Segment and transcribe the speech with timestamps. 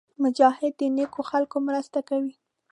[0.23, 2.33] مجاهد د نېکو خلکو مرسته کوي.